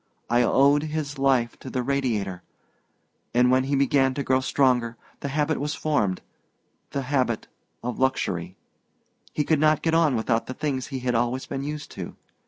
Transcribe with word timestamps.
I 0.31 0.41
owed 0.41 0.81
his 0.81 1.19
life 1.19 1.59
to 1.59 1.69
the 1.69 1.83
Radiator. 1.83 2.41
And 3.35 3.51
when 3.51 3.65
he 3.65 3.75
began 3.75 4.15
to 4.15 4.23
grow 4.23 4.39
stronger 4.39 4.97
the 5.19 5.27
habit 5.27 5.59
was 5.59 5.75
formed 5.75 6.23
the 6.89 7.03
habit 7.03 7.47
of 7.83 7.99
luxury. 7.99 8.55
He 9.31 9.43
could 9.43 9.59
not 9.59 9.83
get 9.83 9.93
on 9.93 10.15
without 10.15 10.47
the 10.47 10.55
things 10.55 10.87
he 10.87 11.01
had 11.01 11.13
always 11.13 11.45
been 11.45 11.61
used 11.63 11.91
to. 11.91 12.15